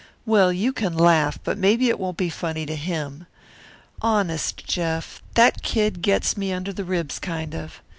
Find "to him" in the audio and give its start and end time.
2.65-3.27